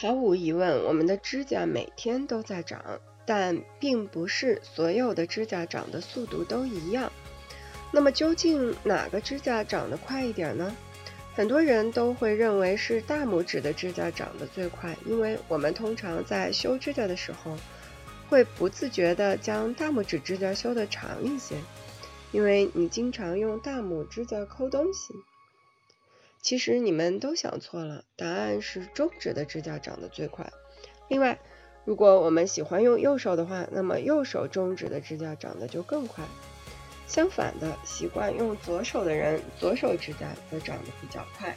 [0.00, 2.82] 毫无疑问，我们的指甲每天都在长，
[3.26, 7.12] 但并不是所有的指甲长的速度都一样。
[7.92, 10.74] 那么究竟哪个指甲长得快一点呢？
[11.34, 17.54] 很多人都会认为是大拇指的指甲长得最快，因为我们通常在修指甲的时候，
[18.30, 21.56] 会不自觉地将大拇指指甲修得长一些，
[22.32, 25.12] 因为你经常用大拇指甲抠东西。
[26.42, 30.50] 其实你们都想错了，答案是中指的指甲长得最快。
[31.08, 31.38] 另外，
[31.84, 36.24] 如果我们喜欢用右手的话，那么右手中指的指甲长得就更快。
[37.06, 41.56] 相反的，习惯用左手的人，左手指甲则长得比较快。